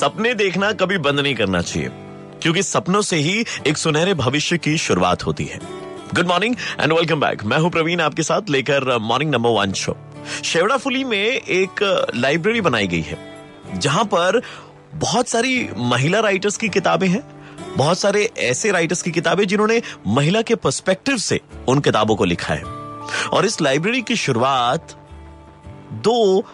सपने 0.00 0.32
देखना 0.34 0.70
कभी 0.72 0.96
बंद 0.98 1.20
नहीं 1.20 1.34
करना 1.34 1.60
चाहिए, 1.62 1.88
क्योंकि 2.42 2.62
सपनों 2.62 3.00
से 3.02 3.16
ही 3.16 3.44
एक 3.66 3.76
सुनहरे 3.76 4.14
भविष्य 4.14 4.58
की 4.58 4.76
शुरुआत 4.78 5.24
होती 5.26 5.44
है। 5.44 5.58
Good 6.14 6.26
morning 6.28 6.54
and 6.80 6.92
welcome 6.92 7.20
back 7.20 7.44
मैं 7.44 7.58
हूँ 7.58 7.70
प्रवीण, 7.70 8.00
आपके 8.00 8.22
साथ 8.22 8.48
लेकर 8.50 8.96
morning 9.00 9.30
number 9.30 9.50
one 9.52 9.72
show 9.72 9.96
Sheoraphuli 10.44 11.04
में 11.04 11.18
एक 11.18 11.82
लाइब्रेरी 12.16 12.60
बनाई 12.60 12.86
गई 12.86 13.00
है, 13.00 13.18
जहाँ 13.76 14.04
पर 14.04 14.40
बहुत 14.96 15.28
सारी 15.28 15.68
महिला 15.76 16.20
राइटर्स 16.20 16.56
की 16.56 16.68
किताबें 16.70 17.08
हैं, 17.08 17.22
बहुत 17.76 17.98
सारे 17.98 18.28
ऐसे 18.40 18.70
राइटर्स 18.72 19.02
की 19.02 19.10
किताबें 19.10 19.46
जिन्होंने 19.46 19.80
महिला 20.08 20.42
के 20.42 20.54
पर्सपेक्टिव 20.56 21.16
से 21.18 21.40
उन 21.68 21.80
किताबों 21.80 22.16
को 22.16 22.24
लिखा 22.24 22.54
है। 22.54 22.64
और 23.28 23.46
इस 23.46 23.60
लाइब्रेरी 23.60 24.02
की 24.02 24.16
शुरुआत 24.16 24.98
दो 26.02 26.44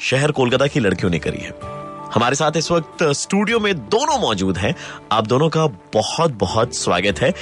शहर 0.00 0.32
कोलकाता 0.32 0.66
की 0.66 0.80
लड़कियों 0.80 1.10
ने 1.10 1.18
करी 1.18 1.38
है। 1.38 1.77
हमारे 2.14 2.36
साथ 2.36 2.56
इस 2.56 2.70
वक्त 2.70 3.02
स्टूडियो 3.12 3.58
में 3.60 3.74
दोनों 3.88 4.18
मौजूद 4.20 4.58
हैं। 4.58 4.74
आप 5.12 5.26
दोनों 5.26 5.48
का 5.48 5.66
बहुत 5.94 6.32
बहुत 6.32 6.74
स्वागत 6.74 7.20
है। 7.20 7.32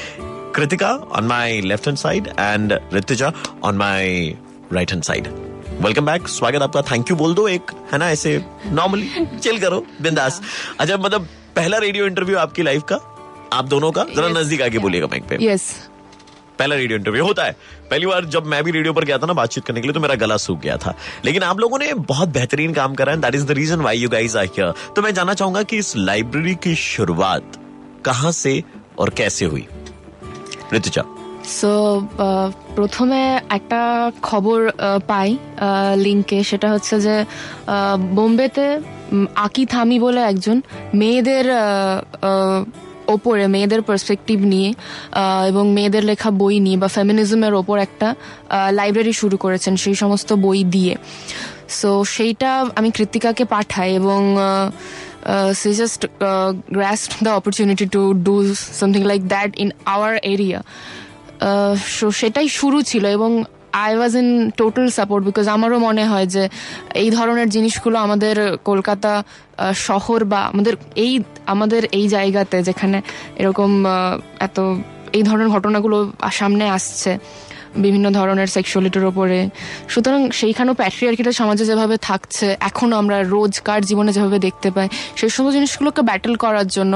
Kritika 0.54 0.90
on 1.16 1.24
my 1.24 1.60
left 1.60 1.86
hand 1.86 1.98
side 1.98 2.28
and 2.38 2.78
Ritija 2.94 3.32
on 3.64 3.76
my 3.76 4.36
right 4.72 4.92
hand 4.92 5.02
side 5.02 5.28
welcome 5.80 6.06
back 6.06 6.28
स्वागत 6.28 6.62
आपका। 6.62 6.82
थैंक 6.82 7.10
यू 7.10 7.16
बोल 7.16 7.34
दो 7.34 7.46
एक 7.48 7.70
है 7.92 7.98
ना? 7.98 8.10
ऐसे 8.10 8.44
नॉर्मली 8.66 9.26
चिल 9.38 9.60
करो 9.60 9.84
बिंदास। 10.02 10.40
अच्छा 10.80 10.96
मतलब 10.96 11.28
पहला 11.56 11.78
रेडियो 11.78 12.06
इंटरव्यू 12.06 12.38
आपकी 12.38 12.62
लाइफ 12.62 12.82
का? 12.92 12.96
आप 13.52 13.64
दोनों 13.64 13.92
का? 13.92 14.04
जरा 14.16 14.28
नज़दीक 14.30 14.62
आके 14.62 14.78
बोलिएगा 14.78 15.06
माइक 15.06 15.28
पे। 15.28 15.44
यस 15.44 15.74
पहला 16.59 16.75
रेडियो 16.75 16.97
इंटरव्यू 16.97 17.25
होता 17.25 17.43
है 17.43 17.55
पहली 17.91 18.05
बार 18.05 18.25
जब 18.33 18.45
मैं 18.45 18.63
भी 18.63 18.71
रेडियो 18.71 18.93
पर 18.93 19.03
गया 19.05 19.17
था 19.17 19.25
ना 19.25 19.33
बातचीत 19.33 19.65
करने 19.65 19.81
के 19.81 19.87
लिए 19.87 19.93
तो 19.93 19.99
मेरा 19.99 20.15
गला 20.23 20.37
सूख 20.43 20.59
गया 20.61 20.75
था 20.77 20.93
लेकिन 21.25 21.43
आप 21.43 21.59
लोगों 21.59 21.77
ने 21.79 21.93
बहुत 22.11 22.29
बेहतरीन 22.37 22.73
काम 22.73 22.95
करा 22.95 23.11
है 23.11 23.21
that 23.21 23.35
is 23.35 23.45
the 23.45 23.51
reason 23.59 23.81
why 23.81 23.97
you 23.97 24.09
guys 24.09 24.35
are 24.37 24.45
here 24.57 24.73
तो 24.95 25.01
मैं 25.01 25.13
जानना 25.13 25.33
चाहूंगा 25.33 25.63
कि 25.71 25.77
इस 25.77 25.95
लाइब्रेरी 25.97 26.55
की 26.65 26.75
शुरुआत 26.83 27.57
कहां 28.05 28.31
से 28.43 28.53
और 28.99 29.09
कैसे 29.21 29.45
हुई 29.45 29.65
ঋতুজা 30.73 31.03
সো 31.51 31.69
প্রথমে 32.75 33.21
একটা 33.55 33.79
খবর 34.23 34.59
আহ, 34.67 34.99
পাই 35.07 35.29
লিঙ্কে 35.97 36.39
সেটা 36.43 36.67
হচ্ছে 36.73 36.95
যে 36.99 37.15
আহ, 37.67 37.95
বোম্বেতে 38.17 38.67
উম, 39.13 39.25
আকি 39.45 39.63
থামি 39.65 39.97
বলে 39.99 40.21
একজন 40.23 40.57
মেয়েদের 40.95 41.45
আহ, 41.53 41.97
আহ, 42.29 42.59
ওপরে 43.14 43.44
মেয়েদের 43.54 43.82
পার্সপেক্টিভ 43.88 44.38
নিয়ে 44.52 44.70
এবং 45.50 45.64
মেয়েদের 45.76 46.04
লেখা 46.10 46.30
বই 46.30 46.56
নিয়ে 46.66 46.78
বা 46.82 46.88
ফেমিনিজমের 46.88 47.54
ওপর 47.54 47.76
একটা 47.86 48.08
লাইব্রেরি 48.78 49.12
শুরু 49.12 49.36
করেছেন 49.36 49.74
সেই 49.76 49.94
সমস্ত 49.94 50.28
বই 50.44 50.60
দিয়ে। 50.74 50.94
সো 51.78 51.90
সেইটা 52.14 52.50
আমি 52.78 52.88
কৃতিকাকে 52.90 53.44
পাঠাই 53.44 53.90
এবং 53.94 54.20
she 55.60 55.70
just 55.74 56.00
grasped 56.76 57.10
the 57.24 57.30
opportunity 57.30 57.86
to 57.94 58.02
do 58.26 58.34
something 58.80 59.02
like 59.10 59.20
that 59.32 59.50
in 59.62 59.70
our 59.94 60.14
area 60.32 60.60
so 61.96 62.06
সেটাই 62.20 62.48
শুরু 62.58 62.78
ছিল 62.82 63.04
এবং 63.18 63.30
I 63.84 63.92
was 63.98 64.12
in 64.22 64.28
total 64.60 64.86
support 64.98 65.22
because 65.28 65.46
আমারও 65.56 65.78
মনে 65.88 66.04
হয় 66.10 66.26
যে 66.34 66.42
এই 67.02 67.08
ধরনের 67.16 67.48
জিনিসগুলো 67.56 67.96
আমাদের 68.06 68.36
কলকাতা 68.70 69.12
শহর 69.88 70.18
বা 70.32 70.40
আমাদের 70.52 70.74
এই 71.04 71.12
আমাদের 71.52 71.82
এই 71.98 72.06
জায়গাতে 72.14 72.56
যেখানে 72.68 72.98
এরকম 73.40 73.70
এত 74.46 74.58
এই 75.16 75.22
ধরনের 75.28 75.50
ঘটনাগুলো 75.54 75.96
সামনে 76.40 76.64
আসছে, 76.76 77.12
বিভিন্ন 77.84 78.06
ধরনের 78.18 78.48
সেক্সুয়ালিটির 78.56 79.06
ওপরে। 79.10 79.38
সুতরাং 79.92 80.20
সেইখানেও 80.40 80.74
প্যাট্রিয়ার্কিটা 80.80 81.32
সমাজে 81.40 81.64
যেভাবে 81.70 81.96
থাকছে, 82.08 82.46
এখনও 82.68 82.94
আমরা 83.02 83.16
রোজকার 83.34 83.80
জীবনে 83.90 84.10
যেভাবে 84.16 84.38
দেখতে 84.46 84.68
পাই, 84.76 84.88
সেই 85.18 85.30
সমস্ত 85.34 85.54
জিনিসগুলোকে 85.58 86.00
ব্যাটেল 86.08 86.34
করার 86.44 86.68
জন্য 86.76 86.94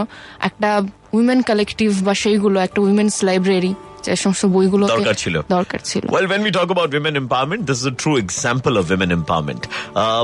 একটা 0.49 0.71
উইমেন 1.17 1.41
কালেকটিভ 1.49 1.91
বা 2.07 2.15
সেইগুলো, 2.23 2.57
একটা 2.67 2.79
উইমেন্স 2.87 3.15
লাইব্রেরি 3.29 3.73
যে 4.06 4.16
সমস্ত 4.16 4.46
বইগুলো 4.56 4.84
দরকার 4.88 5.16
ছিল। 5.16 5.36
দরকার 5.50 5.80
ছিল 5.84 6.04
Well, 6.16 6.28
when 6.32 6.42
we 6.48 6.52
talk 6.58 6.70
about 6.76 6.90
women 6.98 7.14
empowerment, 7.22 7.62
this 7.70 7.80
is 7.82 7.88
a 7.94 7.96
true 8.04 8.18
example 8.18 8.76
of 8.78 8.84
women 8.94 9.10
empowerment. 9.20 9.64
Uh, 9.96 10.24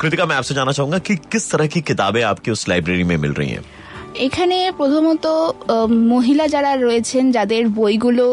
Kritika 0.00 0.24
मैं 0.26 0.36
आपसे 0.36 0.54
जानना 0.54 0.72
चाहूंगा 0.72 0.98
कि 1.08 1.14
किस 1.32 1.44
तरह 1.52 1.66
की 1.74 1.80
किताबें 1.90 2.22
आपकी 2.32 2.50
उस 2.50 2.62
लाइब्रेरी 2.68 3.04
में 3.10 3.16
मिल 3.26 3.32
रही 3.40 3.50
हैं 3.50 3.64
এখানে 4.26 4.56
প্রথমত 4.78 5.24
আহ, 5.26 5.86
মহিলা 6.14 6.44
যারা 6.54 6.70
রয়েছেন 6.86 7.24
যাদের 7.32 7.62
বইগুলো 7.78 8.26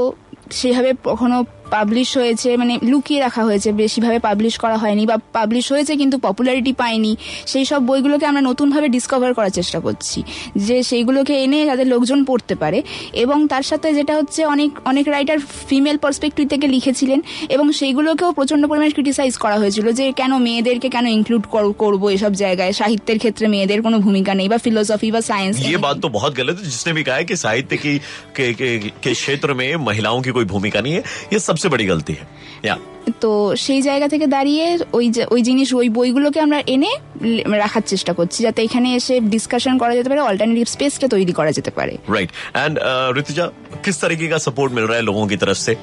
সেভাবে 0.52 0.92
কখনো 1.06 1.38
পাবলিশ 1.72 2.10
হয়েছে 2.18 2.50
মানে 2.58 2.74
লুকিয়ে 2.84 3.20
রাখা 3.22 3.44
হয়েছে 3.44 3.70
বেশিভাবে 3.74 4.18
পাবলিশ 4.20 4.56
করা 4.58 4.78
হয়নি 4.78 5.04
বা 5.06 5.18
পাবলিশ 5.34 5.66
হয়েছে 5.72 5.94
কিন্তু 5.96 6.16
পপুলারিটি 6.18 6.74
পায়নি 6.74 7.12
সেই 7.48 7.66
সব 7.66 7.82
বইগুলোকে 7.88 8.26
আমরা 8.26 8.42
নতুনভাবে 8.42 8.88
ডিসকভার 8.90 9.32
করার 9.34 9.54
চেষ্টা 9.60 9.80
করছি 9.80 10.20
যে 10.58 10.78
সেইগুলোকে 10.84 11.34
এনে 11.44 11.60
যাদের 11.66 11.88
লোকজন 11.88 12.20
পড়তে 12.24 12.56
পারে 12.56 12.80
এবং 13.14 13.38
তার 13.48 13.64
সাথে 13.64 13.88
যেটা 13.94 14.14
হচ্ছে 14.16 14.42
অনেক 14.46 14.72
অনেক 14.86 15.06
রাইটার 15.08 15.40
ফিমেল 15.70 15.98
পার্সপেক্টিভ 15.98 16.46
থেকে 16.50 16.66
লিখেছিলেন 16.68 17.20
এবং 17.50 17.66
সেইগুলোকেও 17.72 18.30
প্রচন্ড 18.32 18.64
পরিমাণে 18.68 18.94
ক্রিটিসাইজ 18.98 19.34
করা 19.38 19.58
হয়েছিল 19.58 19.86
যে 19.92 20.06
কেন 20.12 20.32
মেয়েদেরকে 20.38 20.88
কেন 20.90 21.06
ইনক্লুড 21.18 21.44
করবো 21.78 22.06
এসব 22.10 22.32
জায়গায় 22.34 22.74
সাহিত্যের 22.74 23.18
ক্ষেত্রে 23.20 23.46
মেয়েদের 23.48 23.80
কোনো 23.82 23.98
ভূমিকা 24.00 24.32
নেই 24.34 24.48
বা 24.50 24.58
ফিলোসফি 24.58 25.10
বা 25.12 25.22
সায়েন্স 25.22 25.56
ये 25.66 25.80
बात 25.80 25.98
तो 25.98 26.10
बहुत 26.10 26.34
गलत 26.36 26.56
है 26.60 26.66
जिसने 26.66 26.92
भी 26.94 27.04
कहा 27.04 27.16
है 27.16 27.26
कि 27.26 27.36
साहित्य 27.36 27.76
की 27.78 27.94
के, 28.38 28.46
के, 28.60 28.70
के 29.04 29.12
क्षेत्र 29.14 29.50
में 29.54 29.70
महिलाओं 29.88 30.20
की 30.22 30.32
कोई 30.32 30.46
भूमिका 30.46 30.80
नहीं 30.82 30.94
है 30.94 31.04
ये 31.34 31.40
सबसे 31.50 31.59
बड़ी 31.70 31.86
गलती 31.86 32.14
है 32.14 32.26
या 32.64 32.76
তো 33.22 33.32
সেই 33.58 33.82
জায়গা 33.82 34.08
থেকে 34.08 34.26
দাঁড়িয়ে 34.28 34.66
ওই 34.94 35.06
যে- 35.10 35.28
ওই 35.32 35.42
জিনিস 35.42 35.70
ওই 35.74 35.88
বইগুলোকে 35.90 36.40
আমরা 36.42 36.60
এনে 36.68 36.92
লে- 37.28 37.46
রাখার 37.56 37.84
চেষ্টা 37.86 38.14
করছি 38.14 38.44
যাতে 38.44 38.60
এখানে 38.64 38.96
এসে 38.96 39.16
ডিসকাশন 39.26 39.78
করা 39.78 39.94
যেতে 39.96 40.10
পারে 40.10 40.22
অল্টারনেটিভ 40.22 40.68
স্পেসটা 40.68 41.08
তৈরি 41.08 41.34
করা 41.34 41.52
যেতে 41.52 41.72
পারে 41.72 41.94
राइट 42.10 42.30
एंड 42.56 42.74
ऋतुजा 43.20 43.46
किस 43.86 43.96
तरीके 44.04 44.26
का 44.28 44.38
सपोर्ट 44.40 44.70
मिल 44.78 44.86
रहा 44.86 44.98
है 44.98 45.06
लोगों 45.10 45.26
की 45.28 45.38
तरफ 45.38 45.58
से 45.60 45.74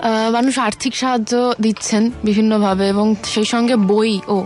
আহ, 0.00 0.28
মানুষ 0.30 0.54
আর্থিক 0.58 0.94
সাহায্য 0.96 1.32
দিচ্ছেন 1.60 2.02
বিভিন্নভাবে 2.24 2.84
এবং 2.88 3.06
সেই 3.24 3.44
সঙ্গে 3.44 3.74
বই 3.90 4.12
ও 4.28 4.38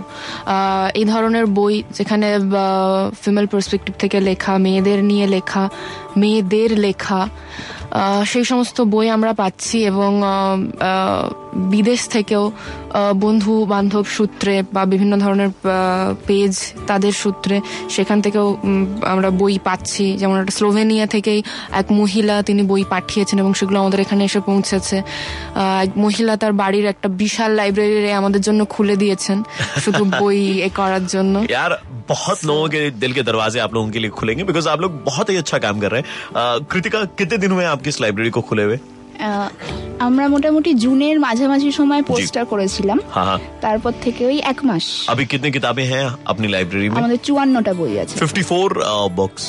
আহ, 0.46 0.86
এই 0.94 1.04
ধরনের 1.04 1.46
বই 1.58 1.74
যেখানে 1.98 2.26
ফিমেল 3.22 3.46
পার্সপেক্টিভ 3.46 3.94
থেকে 3.98 4.18
লেখা 4.20 4.52
মেয়েদের 4.58 4.98
নিয়ে 5.04 5.26
লেখা 5.26 5.62
মেয়েদের 6.16 6.70
লেখা 6.78 7.20
আহ, 7.24 7.77
সেই 8.25 8.43
সমস্ত 8.43 8.81
বই 8.81 9.07
আমরা 9.09 9.31
পাচ্ছি 9.33 9.77
এবং 9.85 10.11
বিদেশ 11.70 12.00
থেকেও 12.08 12.44
আহ, 12.50 12.54
বন্ধু 13.16 13.52
বান্ধব 13.66 14.04
সূত্রে 14.08 14.54
বা 14.72 14.82
বিভিন্ন 14.84 15.14
ধরনের 15.18 15.50
পেজ 16.26 16.52
তাদের 16.86 17.12
সূত্রে 17.14 17.56
সেখান 17.88 18.18
থেকেও 18.20 18.46
উম, 18.60 18.82
আমরা 19.04 19.28
বই 19.34 19.54
পাচ্ছি 19.60 20.04
যেমন 20.16 20.36
একটা 20.40 20.52
স্লোভেনিয়া 20.52 21.06
থেকেই 21.06 21.40
এক 21.72 21.86
মহিলা 21.92 22.34
তিনি 22.42 22.62
বই 22.62 22.82
পাঠিয়েছেন 22.90 23.36
এবং 23.38 23.52
সেগুলো 23.54 23.76
আমাদের 23.80 24.00
এখানে 24.00 24.22
এসে 24.24 24.40
পৌঁছেছে 24.42 24.96
আহ, 25.02 25.84
এক 25.84 25.92
মহিলা 25.96 26.32
তার 26.36 26.52
বাড়ির 26.54 26.86
একটা 26.86 27.08
বিশাল 27.16 27.50
লাইব্রেরি 27.52 27.92
আমাদের 28.14 28.40
জন্য 28.40 28.60
খুলে 28.66 28.94
দিয়েছেন 28.96 29.38
শুধু 29.80 30.02
বই 30.14 30.38
এ 30.60 30.70
করার 30.78 31.04
জন্য 31.06 31.34
यार 31.54 31.72
बहुत 32.08 32.38
लोगों 32.44 32.66
के 32.68 32.80
दिल 33.02 33.12
के 33.12 33.22
दरवाजे 33.22 33.58
आप 33.60 33.72
लोगों 33.74 33.90
के 33.90 34.00
लिए 34.00 34.12
खुलेंगे 34.18 34.42
बिकॉज 34.44 34.66
आप 34.68 34.80
लोग 34.80 34.92
बहुत 35.04 35.26
ही 35.30 35.36
अच्छा 35.36 35.56
काम 35.58 35.76
कर 35.80 35.90
रहे 35.92 36.00
हैं 36.00 36.08
Uh, 36.34 36.56
कृतिका 36.70 36.98
कितने 37.18 37.36
दिन 37.38 37.50
हुए 37.52 37.64
आपकी 37.66 37.88
इस 37.88 37.98
लाइब्रेरी 38.00 38.30
को 38.30 38.40
खुले 38.48 38.64
हुए 38.64 38.76
আহ, 38.76 38.97
আমরা 40.06 40.24
মোটামুটি 40.28 40.70
জুনের 40.84 41.16
মাঝামাঝি 41.26 41.70
সময় 41.80 42.02
পোস্টার 42.10 42.44
করেছিলাম 42.52 42.98
हाँ 43.16 43.24
हाँ 43.28 43.38
তারপর 43.64 43.92
থেকে 44.04 44.22
ওই 44.30 44.38
এক 44.52 44.58
মাস 44.68 44.84
अभी 45.12 45.24
कितनी 45.32 45.48
किताबें 45.56 45.86
हैं 45.92 46.04
अपनी 46.32 46.46
लाइब्रेरी 46.54 46.88
में 46.90 46.98
আমাদের 47.00 47.20
চুয়ান্নটা 47.26 47.72
বই 47.80 47.92
আছে 48.02 48.14
54 48.18 49.10
बुक्स 49.20 49.44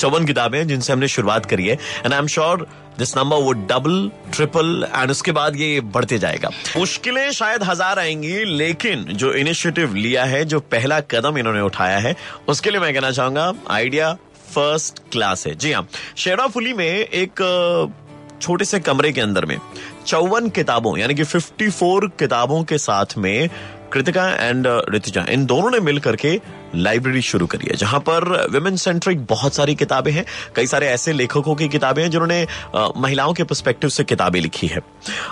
चौवन 0.00 0.22
किताबें 0.30 0.58
हैं 0.60 0.66
जिनसे 0.70 0.90
हमने 0.94 1.08
शुरुआत 1.16 1.44
करी 1.52 1.66
है 1.70 1.76
and 2.04 2.10
I 2.14 2.18
am 2.18 2.28
sure 2.34 2.56
this 2.98 3.10
number 3.18 3.38
वो 3.46 3.52
डबल 3.70 3.94
ट्रिपल 4.34 4.68
एंड 4.98 5.08
उसके 5.10 5.32
बाद 5.32 5.52
ये 5.56 5.68
बढ़ते 5.94 6.16
जाएगा 6.24 6.48
मुश्किलें 6.76 7.26
शायद 7.40 7.60
हजार 7.70 7.94
आएंगी 7.98 8.36
लेकिन 8.62 8.96
जो 9.20 9.28
इनिशिएटिव 9.42 9.86
लिया 10.04 10.24
है 10.34 10.40
जो 10.52 10.58
पहला 10.74 10.98
कदम 11.12 11.34
इन्होंने 11.38 11.62
उठाया 11.70 11.98
है 12.06 12.12
उसके 12.52 12.68
लिए 12.70 12.80
मैं 12.80 12.92
कहना 12.94 13.10
चाहूंगा 13.18 13.46
आइडिया 13.78 14.06
फर्स्ट 14.54 14.94
क्लास 15.12 15.40
है 15.46 15.54
जी 15.62 15.70
हाँ 15.72 15.84
शेराफुली 16.22 16.72
में 16.80 16.90
एक 17.22 17.34
अ, 17.44 17.54
छोटे 18.41 18.65
से 18.65 18.79
कमरे 18.79 19.11
के 19.11 19.21
अंदर 19.21 19.45
में 19.45 19.57
चौवन 20.07 20.49
किताबों 20.49 20.97
यानी 20.97 21.15
कि 21.15 21.23
54 21.25 22.09
किताबों 22.19 22.63
के 22.63 22.77
साथ 22.77 23.17
में 23.17 23.49
कृतिका 23.93 24.27
एंड 24.39 24.67
ऋतिजा 24.93 25.25
इन 25.29 25.45
दोनों 25.45 25.69
ने 25.71 25.79
मिल 25.79 25.99
करके 25.99 26.39
लाइब्रेरी 26.75 27.21
शुरू 27.21 27.45
करी 27.47 27.67
है 27.67 27.75
जहाँ 27.75 27.99
पर 27.99 28.23
विमेन 28.51 28.75
सेंट्रिक 28.75 29.25
बहुत 29.25 29.53
सारी 29.53 29.75
किताबें 29.75 30.11
हैं। 30.11 30.25
कई 30.55 30.67
सारे 30.67 30.87
ऐसे 30.87 31.13
लेखकों 31.13 31.55
की 31.55 31.67
किताबें 31.69 32.01
हैं 32.03 32.09
जिन्होंने 32.11 32.45
महिलाओं 32.97 33.33
के 33.33 33.43
पर्सपेक्टिव 33.43 33.89
से 33.89 34.03
किताबें 34.03 34.39
लिखी 34.41 34.67
है। 34.67 34.81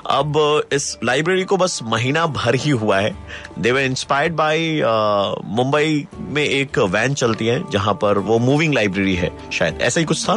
अब 0.10 0.40
इस 0.74 0.98
लाइब्रेरी 1.04 1.44
को 1.44 1.58
बस 1.58 1.80
महीना 1.84 2.26
भर 2.28 2.56
ही 2.56 2.70
हुआ 2.72 3.00
है। 3.00 3.14
They 3.60 3.72
were 3.72 3.82
inspired 3.82 4.36
by 4.36 4.82
Mumbai 5.58 6.06
में 6.18 6.44
एक 6.44 6.80
वैन 6.80 7.14
चलती 7.14 7.48
है 7.48 7.62
जहाँ 7.72 7.94
पर 7.94 8.18
वो 8.18 8.40
मूविंग 8.40 8.74
लाइब्रेरी 8.74 9.16
है 9.16 9.32
शायद। 9.54 9.82
ऐसा 9.82 10.00
ही 10.00 10.06
कुछ 10.06 10.24
था? 10.24 10.34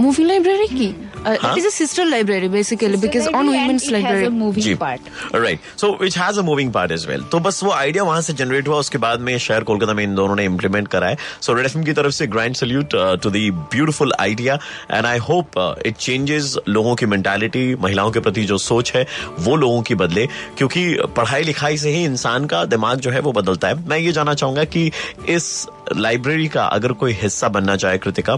मूवी 0.00 0.24
लाइब्रेरी 0.24 0.66
की 0.68 0.86
it 1.28 1.58
is 1.58 1.66
a 1.66 1.70
sister 1.70 2.04
library 2.04 2.48
basically 2.48 2.96
because 2.96 3.28
on 3.28 3.48
women's 3.48 3.88
library 3.90 4.28
moving 4.28 4.76
part 4.78 5.34
right 5.34 5.60
so 5.76 5.90
which 6.00 6.18
has 6.18 6.38
a 6.38 6.42
moving 6.42 6.72
part 6.72 6.92
as 6.92 7.06
well 7.06 7.22
तो 7.32 7.40
बस 7.40 7.62
वो 7.64 7.70
आइडिया 7.72 8.04
वहाँ 8.04 8.20
से 8.20 8.32
जनरेट 8.32 8.68
हुआ 8.68 8.78
उसके 8.78 8.98
बाद 8.98 9.20
में 9.20 9.36
शहर 9.38 9.64
कोलकाता 9.64 9.94
में 9.94 10.02
इन 10.04 10.14
दोनों 10.14 10.36
ने 10.36 10.44
इम्प्लीमेंट 10.44 10.88
करा 10.88 11.08
है। 11.08 11.16
सो 11.40 11.54
रेड 11.54 11.66
एफएम 11.66 11.84
की 11.84 11.92
तरफ़ 11.92 12.12
से 12.12 12.26
grand 12.26 12.54
salute 12.56 12.94
to 13.22 13.30
the 13.30 13.36
beautiful 13.74 14.12
idea 14.20 14.58
and 14.92 15.06
I 15.06 15.18
hope 15.28 15.58
it 15.86 15.96
changes 15.96 16.56
लोगों 16.68 16.94
की 16.94 17.06
मेंटालिटी 17.06 17.74
महिलाओं 17.82 18.10
के 18.10 18.20
प्रति 18.20 18.44
जो 18.44 18.58
सोच 18.58 18.92
है 18.96 19.06
वो 19.40 19.56
लोगों 19.56 19.82
की 19.82 19.94
बदले। 19.94 20.26
क्योंकि 20.58 20.86
पढ़ाई 21.16 21.42
लिखाई 21.42 21.76
से 21.78 21.90
ही 21.90 22.04
इंसान 22.04 22.46
का 22.46 22.64
दिमाग 22.66 23.00
जो 23.00 23.10
है 23.10 23.20
वो 23.20 23.32
बदलता 23.32 23.68
है। 23.68 23.88
मैं 23.88 23.98
ये 23.98 24.12
जानना 24.12 24.34
चाहूँगा 24.34 24.64
कि 24.66 24.90
इस 25.28 25.66
लाइब्रेरी 25.96 26.48
का 26.48 26.64
अगर 26.68 26.92
कोई 27.02 27.12
हिस्सा 27.22 27.48
बनना 27.48 27.76
चाहे 27.76 27.98
कृतिका 27.98 28.36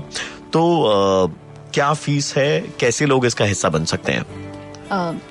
तो 0.52 0.60
uh, 0.86 1.50
क्या 1.75 1.94
फ़ीस 1.94 2.37
है? 2.37 2.61
कैसे 2.61 3.06
लोग 3.06 3.26
इसका 3.26 3.44
हिस्सा 3.44 3.69
बन 3.69 3.84
सकते 3.84 4.12
हैं? 4.12 4.50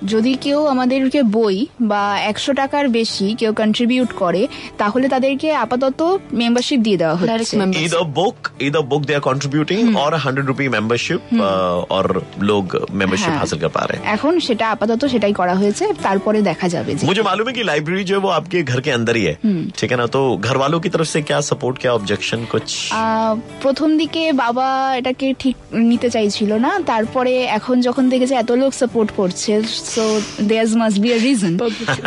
যদি 0.04 0.32
কেউ 0.36 0.58
আমাদেরকে 0.66 1.20
বই 1.36 1.56
বা 1.90 2.02
একশো 2.30 2.52
টাকার 2.54 2.84
বেশি 2.90 3.26
কেউ 3.34 3.50
কন্ট্রিবিউট 3.54 4.10
করে 4.22 4.42
তাহলে 4.78 5.06
তাদেরকে 5.08 5.48
আপাতত 5.56 6.00
মেম্বারশিপ 6.34 6.80
দিয়ে 6.86 6.98
দেওয়া 6.98 7.14
ডাইরেক্ট 7.22 7.42
হচ্ছে 7.44 7.56
member 7.62 7.80
either 7.84 8.04
book 8.14 8.38
either 8.60 8.82
book 8.84 9.02
they 9.08 9.16
are 9.18 9.26
contributing 9.30 9.84
or 9.96 10.10
a 10.12 10.20
hundred 10.26 10.44
rupee 10.50 10.70
membership 10.70 11.20
uh, 11.38 11.96
और 11.96 12.06
लोग 12.50 12.64
membership 13.00 13.30
हाँ। 13.30 13.40
हासिल 13.42 13.58
कर 13.58 13.70
पा 13.76 13.82
रहे 13.84 13.96
हैं 13.96 14.04
এখন 14.16 14.32
সেটা 14.46 14.64
আপাতত 14.74 15.02
সেটাই 15.14 15.34
করা 15.40 15.54
হয়েছে 15.60 15.84
তারপরে 16.06 16.38
দেখা 16.50 16.66
যাবে 16.74 16.90
যে 16.94 17.02
मुझे 17.10 17.22
मालूम 17.28 17.46
है 17.48 17.54
कि 17.58 17.62
लाइब्रेरी 17.64 18.04
जो 18.04 18.14
है 18.16 18.20
वो 18.20 18.30
आपके 18.38 18.58
घर 18.64 18.80
के 18.80 18.90
अंदर 18.98 19.14
ही 19.16 19.24
है 19.28 19.34
ठीक 19.78 19.90
है 19.92 19.98
ना 19.98 20.06
तो 20.08 20.20
घर 20.48 20.56
वालों 20.62 20.78
की 20.80 20.90
तरफ 20.94 21.08
से 21.08 21.18
क्या 21.28 21.38
सपोर्ट 21.50 21.74
क्या 21.82 21.92
ऑब्जेक्शन 21.98 22.40
कुछ 22.52 22.66
আহ, 22.94 23.32
প্রথম 23.64 23.88
দিকে 24.00 24.22
বাবা 24.44 24.66
এটাকে 25.00 25.26
ঠিক 25.42 25.56
নিতে 25.90 26.08
চাইছিল 26.16 26.50
না 26.64 26.70
তারপরে 26.90 27.32
এখন 27.58 27.76
যখন 27.86 28.04
দেখেছে 28.12 28.34
এত 28.36 28.50
লোক 28.62 28.72
সাপোর্ট 28.82 29.10
করছে 29.20 29.47
so 29.86 30.04
there 30.42 30.66
must 30.76 30.98
be 30.98 31.08
a 31.12 31.18
reason 31.18 31.52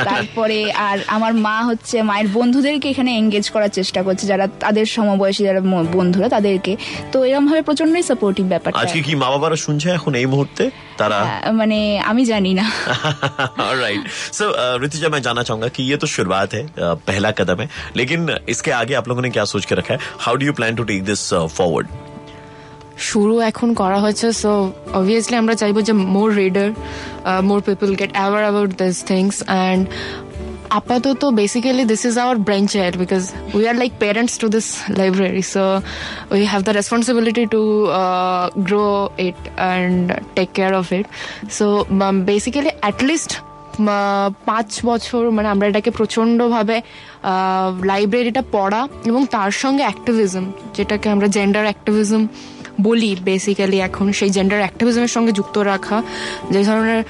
তারপরে 0.06 0.58
আর 0.82 0.98
আমার 1.08 1.34
মা 1.38 1.64
হচ্ছে 1.64 1.96
মায়ের 2.02 2.28
বন্ধুদেরকে 2.28 2.90
এখানে 2.90 3.12
এঙ্গেজ 3.18 3.50
করার 3.50 3.70
চেষ্টা 3.70 4.04
করছে 4.04 4.28
যারা 4.28 4.48
তাদের 4.60 4.86
সমবয়সী 4.86 5.42
যারা 5.44 5.62
ম- 5.64 5.88
বন্ধুরা 5.92 6.28
তাদেরকে 6.30 6.74
তো 7.12 7.24
এরকম 7.24 7.46
ভাবে 7.48 7.62
প্রচন্ডই 7.62 8.04
সাপোর্টিভ 8.04 8.46
ব্যাপারটা 8.48 8.80
আজকে 8.80 9.00
কি 9.02 9.14
মা 9.16 9.28
বাবারা 9.30 9.56
শুনছে 9.56 9.88
এখন 9.92 10.12
এই 10.16 10.26
মুহূর্তে 10.26 10.64
তারা 10.98 11.18
আহ, 11.22 11.52
মানে 11.54 11.78
আমি 12.04 12.24
জানি 12.26 12.52
না 12.54 12.66
राइट 13.80 14.02
सो 14.32 14.46
ऋतिजा 14.82 15.08
मैं 15.10 15.22
जानना 15.22 15.44
चाहूंगा 15.44 15.68
कि 15.70 15.82
ये 15.84 15.98
तो 15.98 16.08
शुरुआत 16.08 16.54
है 16.54 16.64
uh, 16.64 16.96
पहला 17.08 17.30
कदम 17.34 17.58
है 17.60 17.68
लेकिन 17.96 18.20
इसके 18.50 18.72
आगे 18.72 18.94
आप 18.94 19.08
लोगों 19.08 19.22
ने 19.22 19.30
क्या 19.30 19.46
सोच 19.46 19.66
के 19.66 19.76
रखा 19.76 19.94
है 19.94 20.00
how 20.20 20.36
do 20.36 20.46
you 20.46 20.54
plan 20.54 20.76
to 20.76 20.84
take 20.84 21.04
this 21.06 21.22
forward 21.52 21.88
শুরু 23.09 23.35
এখন 23.41 23.69
করা 23.75 23.99
হয়েছে 24.01 24.27
সো 24.43 24.53
অবভিয়াসলি 24.93 25.37
আমরা 25.37 25.55
চাইব 25.55 25.77
যে 25.89 25.95
more 26.17 26.29
reader 26.43 26.69
more 27.43 27.61
people 27.69 27.91
get 28.01 28.11
aware 28.19 28.43
about 28.47 28.71
this 28.83 28.97
things 29.11 29.35
and 29.43 29.83
আপাতত 30.79 31.23
basically 31.41 31.85
this 31.93 32.03
is 32.09 32.15
our 32.19 32.37
brain 32.47 32.65
child 32.75 32.95
because 33.03 33.23
we 33.57 33.63
are 33.71 33.77
like 33.83 33.93
parents 34.05 34.35
to 34.43 34.47
this 34.49 34.67
library 35.01 35.45
so 35.55 35.65
we 36.35 36.41
have 36.53 36.61
the 36.67 36.73
responsibility 36.73 37.45
to 37.55 37.63
grow 38.69 38.87
it 39.19 39.41
and 39.51 40.03
take 40.35 40.49
care 40.57 40.73
of 40.75 40.87
it 40.93 41.07
so 41.51 41.67
basically 42.31 42.73
at least 42.83 43.33
পাঁচ 44.47 44.69
বছর 44.85 45.23
মানে 45.31 45.49
আমরা 45.49 45.67
এটাকে 45.69 45.91
প্রচণ্ডভাবে 45.91 46.77
লাইব্রেরিটা 47.85 48.43
পড়া 48.53 48.81
এবং 49.07 49.23
তার 49.27 49.51
সঙ্গে 49.63 49.83
অ্যাক্টিভিজম 49.83 50.45
যেটাকে 50.77 51.07
আমরা 51.09 51.27
জেন্ডার 51.29 51.65
অ্যাক্টিভিজম 51.69 52.23
বলি 52.83 53.11
বেসিক্যালি 53.25 53.79
এখন 53.79 54.07
সেই 54.13 54.31
জেন্ডার 54.31 54.59
অ্যাক্টিভিজমের 54.59 55.13
সঙ্গে 55.17 55.33
যুক্ত 55.33 55.57
রাখা 55.63 55.99
যে 56.51 56.61
ধরনের 56.65 57.01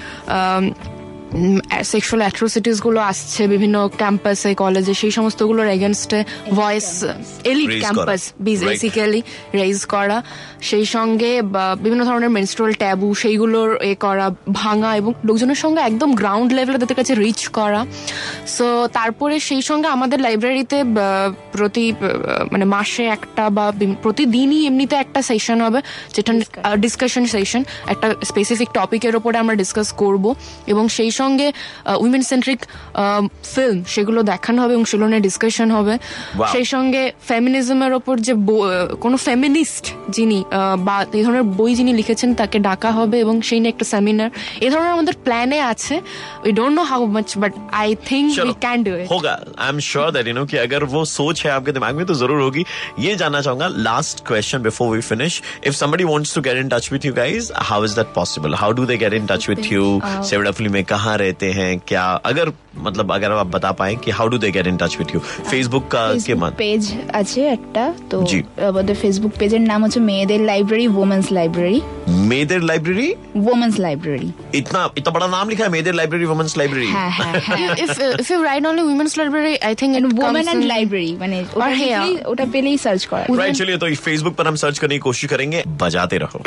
সেক্সুয়াল 1.93 2.21
অ্যাট্রোসিটিসগুলো 2.25 3.01
আসছে 3.11 3.43
বিভিন্ন 3.55 3.77
ক্যাম্পাসে 4.01 4.51
কলেজে 4.63 4.95
সেই 4.95 5.13
সমস্তগুলোর 5.19 5.69
এগেনস্টে 5.77 6.19
voice 6.59 6.89
elite 7.53 7.71
campus. 7.85 8.21
Basically 8.47 9.21
raise 9.55 9.81
করা। 9.95 10.19
সেই 10.69 10.85
সঙ্গে 10.95 11.33
বা 11.55 11.65
বিভিন্ন 11.85 12.03
ধরনের 12.05 12.31
মেনস্ট্রুয়াল 12.37 12.75
ট্যাবু 12.83 13.09
সেইগুলোর 13.23 13.71
এ 13.91 13.93
করা 14.05 14.27
ভাঙা 14.53 14.91
এবং 15.01 15.13
লোকজনের 15.29 15.61
সঙ্গে 15.65 15.81
একদম 15.81 16.11
গ্রাউন্ড 16.21 16.51
লেভেলে 16.57 16.79
তাদের 16.83 16.97
কাছে 17.01 17.13
রিচ 17.15 17.41
করা। 17.59 17.81
সো 18.57 18.67
তারপরে 18.93 19.35
সেই 19.49 19.63
সঙ্গে 19.69 19.89
আমাদের 19.97 20.19
লাইব্রেরিতে 20.21 20.79
প্রতি 21.53 21.85
মানে 22.53 22.65
মাসে 22.75 23.05
একটা 23.17 23.45
বা 23.57 23.65
প্রতিদিনই 24.03 24.61
এমনিতে 24.67 24.97
একটা 25.05 25.21
সেশন 25.31 25.59
হবে 25.61 25.81
যেটা 26.15 26.33
ডিসকাশন 26.85 27.25
সেশন 27.35 27.63
একটা 27.93 28.07
স্পেসিফিক 28.25 28.69
টপিকের 28.79 29.15
ওপরে 29.17 29.37
আমরা 29.39 29.55
ডিসকাস 29.63 29.89
করব। 30.03 30.25
এবং 30.73 30.85
সেই 30.97 31.11
সঙ্গে 31.22 31.48
উইমেন 32.00 32.22
সেন্ট্রিক 32.22 32.60
ফিল্ম 33.46 33.78
সেগুলো 33.88 34.20
দেখানো 34.24 34.62
হবে 34.62 34.74
এবং 34.74 34.86
সেগুলো 34.86 35.08
নিয়ে 35.08 35.20
ডিসকাশন 35.20 35.70
হবে 35.72 35.94
Wow. 36.38 36.48
সেই 36.54 36.66
সঙ্গে 36.66 37.02
ফেমিনিজমের 37.30 37.94
ওপর 37.94 38.16
যে 38.20 38.34
বো- 38.48 38.66
আহ, 38.66 38.72
কোনো 38.96 39.18
ফেমিনিস্ট 39.18 39.86
যিনি 40.10 40.40
আহ, 40.44 40.56
বা 40.78 40.96
এই 41.14 41.24
ধরনের 41.24 41.46
বই 41.60 41.72
যিনি 41.76 41.92
লিখেছেন 41.94 42.30
তাকে 42.36 42.58
ডাকা 42.60 42.90
হবে 42.92 43.18
এবং 43.20 43.36
সেই 43.42 43.60
নিয়ে 43.60 43.72
একটা 43.74 43.86
সেমিনার 43.94 44.30
এই 44.62 44.70
ধরনের 44.70 44.92
আমাদের 44.92 45.16
প্ল্যানে 45.26 45.58
আছে 45.72 45.96
we 46.46 46.52
don't 46.52 46.74
know 46.80 46.84
how 46.84 47.02
much 47.16 47.30
but 47.38 47.52
I 47.74 47.90
think 48.10 48.28
we 48.48 48.54
can 48.66 48.78
do 48.84 48.92
it 48.96 49.08
होगा 49.14 49.34
I 49.64 49.70
am 49.70 49.80
sure 49.90 50.08
that 50.12 50.26
you 50.28 50.34
know 50.34 50.44
कि 50.52 50.58
अगर 50.58 50.82
वो 50.94 51.02
सोच 51.12 51.38
है 51.46 51.52
आपके 51.52 51.72
दिमाग 51.72 51.94
में 51.96 52.06
तो 52.06 52.16
जरूर 52.22 52.40
होगी 52.42 52.64
ये 53.00 53.12
जानना 53.16 53.42
चाहूंगा 53.42 53.68
last 53.90 54.16
question 54.28 54.60
before 54.68 54.88
we 54.96 55.02
finish 55.12 55.34
if 55.68 55.74
somebody 55.82 56.06
wants 56.14 56.30
to 56.36 56.42
get 56.48 56.56
in 56.64 56.68
touch 56.74 56.88
with 56.94 57.04
you 57.08 57.14
guys 57.22 57.44
how 57.70 57.80
is 57.88 57.94
that 58.00 58.10
possible 58.20 58.52
how 58.62 58.70
do 58.74 58.84
they 58.92 58.98
get 59.06 59.14
in 59.14 59.24
touch 59.32 59.46
with 59.52 59.64
you 59.74 59.84
Sheoraphuli 60.32 60.70
में 60.70 60.84
कहाँ 60.86 61.11
रहते 61.12 61.52
हैं 61.52 61.80
क्या 61.88 62.04
अगर 62.26 62.52
मतलब 62.78 63.12
अगर 63.14 63.32
आप 63.32 63.48
बता 63.48 63.72
पाए 63.72 63.96
कि 63.96 64.12
how 64.12 64.28
do 64.28 64.38
they 64.38 64.52
get 64.52 64.68
in 64.68 64.78
touch 64.78 64.98
with 65.00 65.14
you 65.16 65.20
Facebook 65.20 65.88
का 65.88 66.02
के 66.08 66.20
ফেসবুক 66.20 66.44
मत 66.44 66.54
পেজ 66.58 66.82
আছে 67.14 67.42
একটা 67.48 67.84
তো 68.12 68.18
জি। 68.24 68.40
আমাদের 68.68 68.96
ফেসবুক 68.96 69.32
পেজের 69.40 69.62
নাম 69.62 69.80
হচ্ছে 69.84 70.00
মেয়েদের 70.00 70.42
library 70.42 70.88
women's 71.04 71.26
library 71.32 71.80
मेदर 72.32 72.60
library 72.70 73.08
women's 73.54 73.76
library 73.86 74.30
इतना 74.56 74.82
इतना 75.00 75.12
बड़ा 75.18 75.28
नाम 75.28 75.46
लिखा 75.50 75.64
है 75.64 75.72
मेदर 75.72 75.94
लाइब्रेरी 75.94 76.26
वुमेन्स 76.26 76.54
लाइब्रेरी 76.58 76.90
হ্যাঁ 76.98 77.12
হ্যাঁ 77.18 77.42
হ্যাঁ 77.48 77.70
if 77.84 77.90
if 78.24 78.28
you 78.34 78.40
write 78.46 78.66
only 78.72 78.84
women's 78.92 79.16
library 79.22 79.56
i 79.72 79.74
think 79.82 79.92
it 80.00 80.06
women 80.06 80.18
comes 80.22 80.48
and 80.48 80.64
in- 80.64 80.70
library 80.74 81.12
মানে 81.24 81.38
ওটা 81.48 81.66
और 81.66 81.72
here। 81.74 81.86
লিখলেই- 81.86 82.24
ওটা 82.32 82.46
পেলেই 82.54 82.78
সার্চ 82.86 83.02
করা 83.12 83.24
राइट 83.42 83.56
चलिए 83.62 83.78
तो 83.78 83.88
फेसबुक 84.08 84.34
पर 84.36 84.46
हम 84.48 84.56
सर्च 84.56 84.76
करने 84.80 84.96
की 84.96 85.04
कोशिश 85.10 85.26
करेंगे 85.34 85.60
बजाते 85.84 86.18
रहो 86.18 86.40